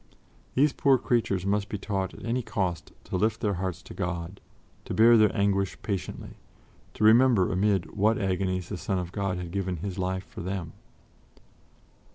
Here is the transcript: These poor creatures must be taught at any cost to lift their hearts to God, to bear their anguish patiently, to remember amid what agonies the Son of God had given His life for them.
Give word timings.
These 0.55 0.73
poor 0.73 0.97
creatures 0.97 1.45
must 1.45 1.69
be 1.69 1.77
taught 1.77 2.15
at 2.15 2.25
any 2.25 2.41
cost 2.41 2.91
to 3.03 3.17
lift 3.17 3.39
their 3.39 3.53
hearts 3.53 3.83
to 3.83 3.93
God, 3.93 4.41
to 4.85 4.95
bear 4.95 5.15
their 5.15 5.29
anguish 5.37 5.79
patiently, 5.83 6.37
to 6.95 7.03
remember 7.03 7.51
amid 7.51 7.95
what 7.95 8.17
agonies 8.17 8.69
the 8.69 8.77
Son 8.77 8.97
of 8.97 9.11
God 9.11 9.37
had 9.37 9.51
given 9.51 9.77
His 9.77 9.99
life 9.99 10.23
for 10.23 10.41
them. 10.41 10.73